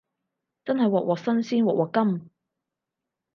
[0.65, 1.15] 真係鑊鑊
[1.45, 2.27] 新鮮鑊鑊甘